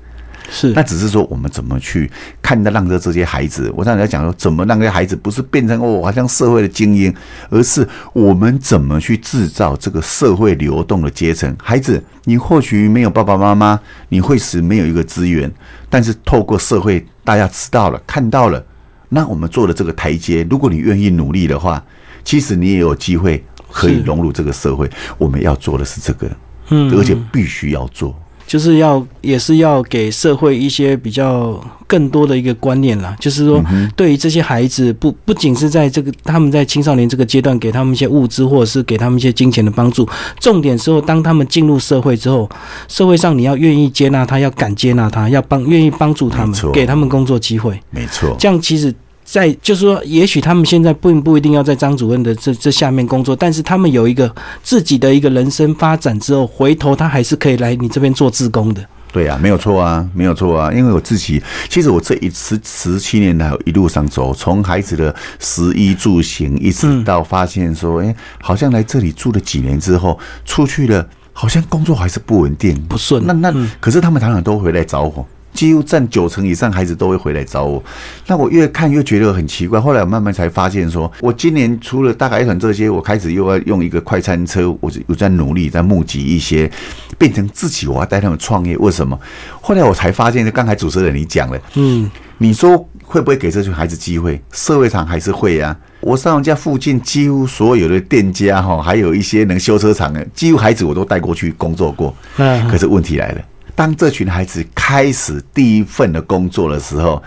[0.51, 7.14] 是那只是说我们怎么去看待让着这些孩子，我刚才讲说，怎么让这些孩子不是变成哦好像社会的精英，
[7.51, 11.55] 而是我们怎么去制造这个社会流动的阶层。
[11.62, 15.53] 孩子，你或许没有爸爸妈妈，你会使没有一个资源，
[15.90, 18.64] 但是透过社会大家知道了、看到了，
[19.11, 21.85] 那我们做的这个台阶，如果你愿意努力的话，
[22.24, 24.90] 其实你也有机会可以融入这个社会。
[25.18, 26.27] 我们要做的是这个，
[26.70, 28.14] 嗯而且必须要做。
[28.46, 33.62] 就是要也是要给社会一些比较更多的一个观念啦，就是说，
[33.94, 40.09] 对于这些孩子，不不仅是在这个他们在青少年这个阶段给他们一些物资或者是给他们一些金钱的帮助，
[40.40, 42.48] 重点时候当他们进入社会之后，
[42.88, 48.94] 社会上你要愿意接纳他，要敢接纳他，要帮愿意帮助他们，给他们工作机会，没错，这样其实。
[49.31, 58.83] 在就是说，也许他们现在并不一定要在张主任的这这下面工作，但是他们有一个自己的一个人生发展之后，回头他还是可以来你这边做志工的。
[59.12, 75.27] 对啊，没有错啊，没有错啊，因为我自己，其实我这一十十七年来一路上走，从孩子的食衣住行，一直到发现说，哎、好像来这里住了几年之后，出去了，好像工作还是不稳定，不顺那那、可是他们常常都回来找我。
[75.53, 77.83] 几乎占九成以上孩子都会回来找我，
[78.27, 79.81] 那我越看越觉得很奇怪。
[79.81, 86.71] 后来我慢慢才发现说，我今年除了大概团这些，我开始又要用一个快餐车，我我在努力在募集一些，
[87.19, 88.77] 变成自己我要带他们创业。
[88.79, 89.19] 为什么？
[89.61, 92.09] 后来我才发现，就刚才主持人你讲了，嗯，
[92.39, 94.41] 你说会不会给这群孩子机会？
[94.53, 95.77] 社会上还是会啊。
[96.01, 102.15] 我上我家附近几乎所有的店家哈，还有一些能修车厂的，几乎孩子我都带过去工作过。
[102.37, 103.41] 嗯可是问题来了，
[103.79, 107.23] 当这群孩子开始第一份的工作的时候，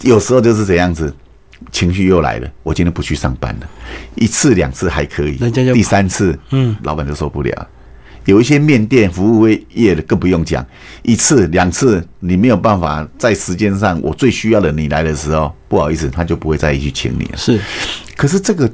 [0.00, 1.14] 有时候就是这样子，
[1.70, 2.50] 情绪又来了。
[2.62, 3.68] 我今天不去上班了，
[4.14, 7.68] 一次两次还可以，人家第三次，嗯，老板就受不了。
[8.24, 10.66] 有一些面店服务业的更不用讲，
[11.02, 17.36] 一次两次你没有办法在时间上，我最需要的你来的时候，不好意思，他就不会再去请你了。
[17.36, 17.60] 是
[18.16, 18.72] 可是这个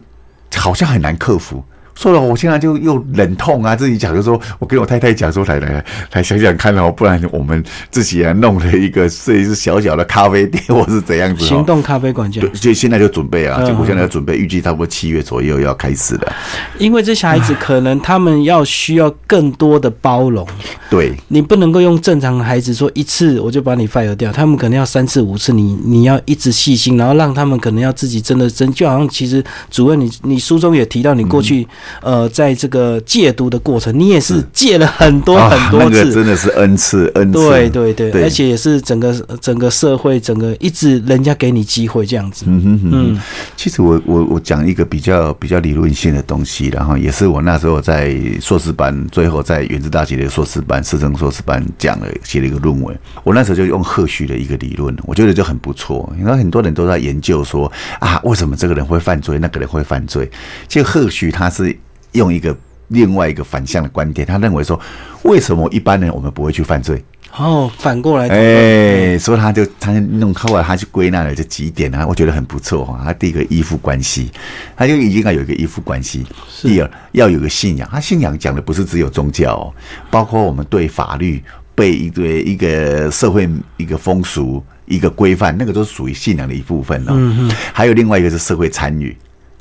[0.54, 1.64] 好像很难克服。
[1.98, 11.48] 说了，我现在就又忍痛啊，自己讲就说，我跟我太太讲说，来来来，想想看哦，不然我们自己来弄了一个这一是小小的咖啡店， 或是怎样子哦。
[11.48, 12.58] 行动咖啡馆这对，样。
[12.60, 16.32] 就现在就准备啊，我现在要准备，预计差不多七月左右要开始了。
[16.78, 20.46] 因为这些孩子可能他们要需要更多的包容，
[20.88, 31.66] 对，你不能够用正常的孩子说一次我就把你 fire 掉，他们可能要三次五次，你你要一直细心，然后让他们可能要自己真的真，就好像其实主任你你书中也提到，你过去、
[32.02, 36.12] 呃在这个戒毒的过程，你也是戒了很多啊很多那个次。
[36.12, 37.38] 真的是 N 次 N 次。
[37.38, 42.44] 对对对，对而且也是整个整个社会，整个一直人家给你机会这样子。
[42.48, 43.20] 嗯哼哼
[43.56, 52.98] 其实我我我讲一个比较比较理论性的东西，然后也是我那时候在硕士班，最后在原子大学的硕士班、师生硕士班讲了写了一个论文。
[53.24, 56.12] 我那时候就用赫胥的一个理论，我觉得就很不错。
[56.18, 57.70] 因为很多人都在研究说
[58.00, 60.30] 啊，为什么这个人会犯罪，那个人会犯罪？
[60.68, 61.76] 其实赫胥他是
[62.18, 62.54] 用一个
[62.88, 64.78] 另外一个反向的观点，他认为说，
[65.22, 67.02] 为什么一般人我们不会去犯罪？
[67.36, 73.02] 哦，反过来哎，所以他就他弄后来他去归纳了这几点啊，我觉得很不错哈。
[73.04, 74.30] 他第一个依附关系，
[74.74, 76.24] 他就已经要有一个依附关系。
[76.62, 79.68] 第二要有个信仰，他信仰讲的不是只有宗教、哦，
[80.10, 81.42] 包括我们对法律、
[81.74, 87.12] 被一对一个社会一个风俗一个规范，那个都是属于信仰的一部分哦。
[87.12, 89.14] 嗯还有另外一个是社会参与。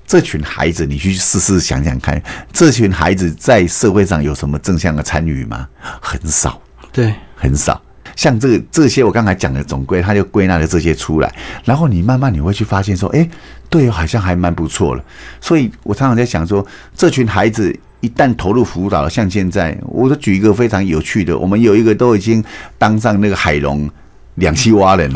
[0.07, 2.19] 这群孩子，你去试试想想看，
[2.53, 5.67] 这群孩子在社会上有什么正向的参与吗？
[6.01, 6.59] 很少。
[6.93, 7.79] 对，很少。
[8.15, 11.31] 像这个这些我刚才讲的总归，他就归纳了这些出来，
[11.63, 13.29] 然后你慢慢你会去发现说，哎，
[13.69, 15.03] 对哦，好像还蛮不错了。
[15.41, 16.65] 所以我常常在想说，
[16.95, 22.43] 这群孩子一旦投入辅导了，像现在，我就举一个非常有趣的，我们有一个都已经
[22.77, 23.87] 当上那个海龙
[24.37, 25.11] 两栖蛙人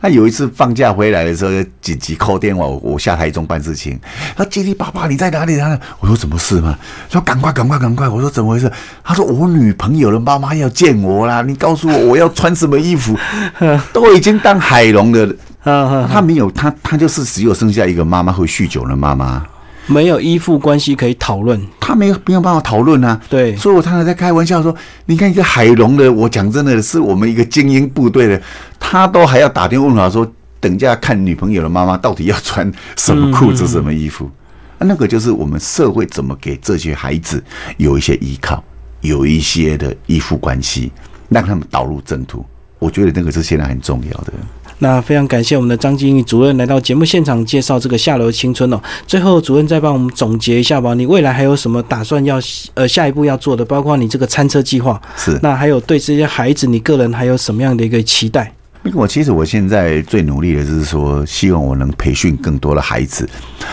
[0.00, 3.98] 他有一次放假回来的时候，紧急扣电话，我我下台中办事情。
[4.36, 5.56] 他叽里爸爸你在哪里？
[5.58, 6.78] 他我说什么事吗？
[7.10, 8.08] 说赶快赶快赶快！
[8.08, 8.70] 我说怎么回事？
[9.02, 13.18] 他说我女朋友的妈妈要见我啦，你告诉我我要穿什么衣服？
[13.92, 15.26] 都已经当海龙了，
[15.64, 19.44] 嗯嗯，他没有他他就是只有剩下一个妈妈会酗酒的妈妈。
[19.86, 23.20] 没有依附关系可以讨论，他没有没有办法讨论啊。
[23.28, 24.74] 对，所以我常常在开玩笑说，
[25.06, 28.42] 你看一个海龙的，我讲真的是我们一个精英部队的，
[28.80, 34.30] 他都还要打电话问我说，等下看女朋友的妈妈到底要穿什么裤子、什么衣服。
[34.78, 37.42] 啊，那个就是我们社会怎么给这些孩子
[37.76, 38.62] 有一些依靠，
[39.00, 40.90] 有一些的依附关系，
[41.28, 42.44] 让他们导入正途。
[42.78, 44.32] 我觉得那个是现在很重要的。
[44.78, 48.80] 那非常感谢我们的张金玉主任来到节目现场介绍这个下流青春哦。
[49.06, 50.92] 最后，主任再帮我们总结一下吧。
[50.94, 52.38] 你未来还有什么打算要
[52.74, 53.64] 呃下一步要做的？
[53.64, 55.38] 包括你这个餐车计划是。
[55.42, 58.52] 那还有对这些孩子，你个人还有什么样的一个期待？
[58.94, 63.28] 我其实我现在最努力的就是说，希望我能培训更多的孩子。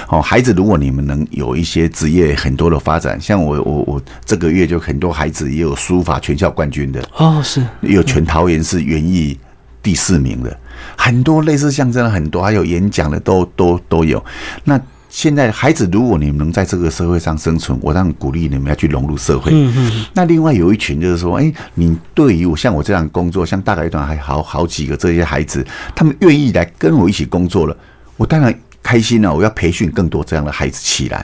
[0.09, 9.37] 哦，孩子，如果你们能有一些职业很多的发展，像我我我这个月就很多孩子也有书法全校冠军的哦，是有全桃园市园艺
[9.83, 10.57] 第四名的，
[10.97, 14.23] 很多类似像这样很多，还有演讲的都都都有。
[14.63, 14.79] 那
[15.09, 19.51] 现在孩子，如果你们能在这个社会上生存，我当然鼓励你们要去融入社会。
[19.53, 20.05] 嗯嗯。
[20.13, 25.63] 那另外有一群就是说，哎，你对于我像我这样工作，像大概一段还好好几个这些孩子，
[25.93, 27.77] 他们愿意来跟我一起工作了，
[28.17, 29.31] 我当然开心了。
[29.31, 31.23] 我要培训更多这样的孩子起来。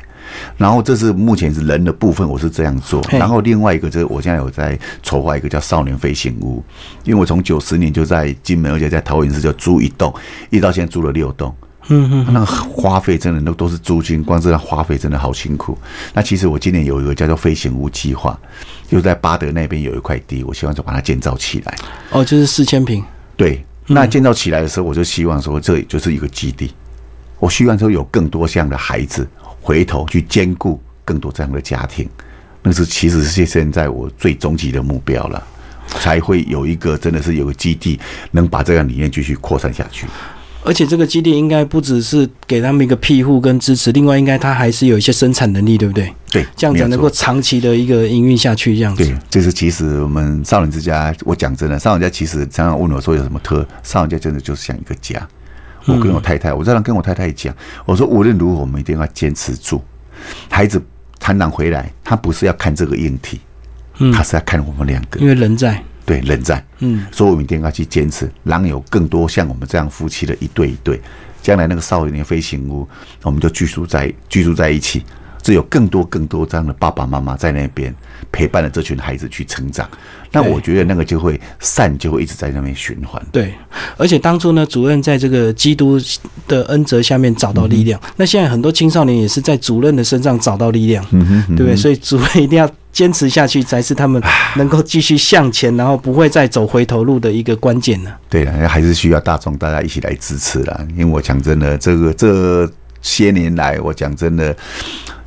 [0.58, 3.02] 然后这是目前是人的部分，我是这样做。
[3.12, 6.64] 然后另外一个就是我现在有在筹划一个叫少年飞行屋，
[7.04, 10.14] 因为我从九十年就在金门，而且在桃园市就租一栋，
[10.50, 11.54] 一到现在租了六栋。
[11.92, 15.76] 嗯嗯，那个花费真的都都是租金，光是那花费真的好辛苦。
[16.14, 18.38] 那其实我今年有一个叫做飞行屋计划，
[18.88, 21.76] 就在巴德那边有一块地，我希望就把它建造起来。
[22.12, 23.04] 哦，就是四千平。
[23.36, 26.72] 对，那建造起来的时候，我就希望说，这就是一个基地。
[27.40, 29.28] 我希望说有更多这样的孩子
[29.62, 32.08] 回头去兼顾更多这样的家庭，
[32.64, 35.44] 那是其实是现在我最终极的目标了，
[35.88, 38.00] 才会有一个真的是有个基地，
[38.32, 40.08] 能把这样理念继续扩散下去。
[40.62, 46.14] 而且这个基地应该不只是给他们一个庇护跟支持，另外应该它还是有一些生产能力，对不对？
[46.30, 48.76] 对，这样才能够长期的一个营运下去。
[48.76, 55.26] 这样子，对，就是其实我们少年之家，我讲真的，少年家其实常常问我说有什么特，少年家真的就是像一个家。
[55.86, 57.56] 我跟我太太，我这样跟我太太讲，
[57.86, 59.82] 我说无论如何，我们一定要坚持住。
[60.50, 60.82] 孩子
[61.20, 63.40] 成长回来，他不是要看这个硬体，
[64.00, 65.82] 嗯，他是要看我们两个，因为人在。
[66.06, 71.00] 对，人在，嗯，所以我们一定要去坚持，让有更多像我们这样夫妻的一对一对，
[71.40, 72.88] 将来那个少年飞行屋，
[73.22, 75.06] 我们就居住在居住在一起，
[75.42, 77.94] 只有更多更多这样的爸爸妈妈在那边
[78.32, 79.90] 陪伴了这群孩子去成长。
[80.32, 83.20] 那我觉得那个就会善就会一直在那边循环。
[83.32, 83.52] 对，
[83.98, 86.00] 而且当初呢，主任在这个基督
[86.48, 88.00] 的恩泽下面找到力量。
[88.16, 91.76] 那现在很多青少年也是在主任的身上找到力量，对不对？
[91.76, 94.22] 所以主任一定要坚持下去，才是他们
[94.56, 98.12] 能够继续向前，然后不会再走回头路的一个关键呢。
[98.30, 100.88] 对了，还是需要大众大家一起来支持了。
[100.92, 102.72] 因为我讲真的，这个这
[103.02, 104.56] 些年来，我讲真的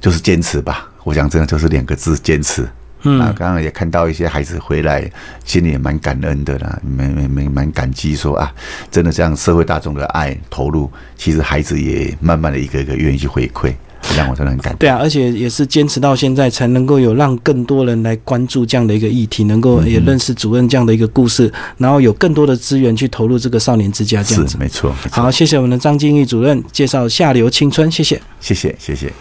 [0.00, 0.88] 就是坚持吧。
[1.04, 2.68] 我讲真的就是两个字：坚持。
[3.04, 5.10] 嗯，刚刚也看到一些孩子回来，
[5.44, 8.54] 心里也蛮感恩的啦，蛮蛮蛮蛮感激，说啊，
[8.92, 13.74] 真的这样社会大众的爱投入，其实孩子也慢慢的一个一个愿意去回馈，
[14.16, 14.78] 让我真的很感动。
[14.78, 24.56] 对啊，而且也是坚持到现在，才能够有让更多人来关注这样的一个议题，能够也认识主任这样的一个故事，然后有更多的资源去投入这个少年之家这样子。
[24.58, 24.94] 没错。
[25.10, 29.12] 好，谢谢我们的张金玉主任介绍下流青春，谢谢，谢谢，谢谢。